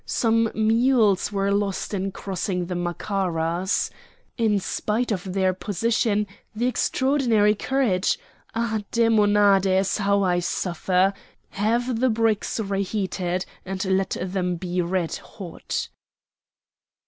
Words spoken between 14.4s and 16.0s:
be red hot!"